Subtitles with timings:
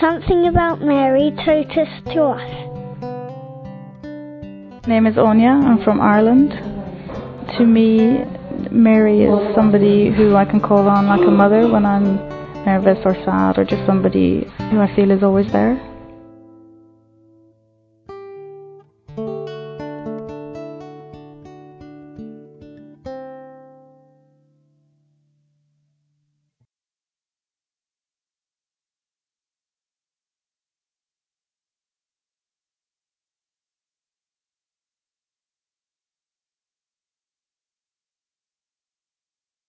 [0.00, 2.64] something about Mary Totus us to us.
[4.86, 5.64] name is Áine.
[5.64, 6.50] I'm from Ireland.
[7.58, 8.24] To me,
[8.70, 12.16] Mary is somebody who I can call on like a mother when I'm
[12.64, 15.93] nervous or sad, or just somebody who I feel is always there.